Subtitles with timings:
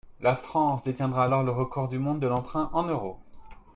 [0.19, 3.19] La France détiendra alors le record du monde de l’emprunt en euros.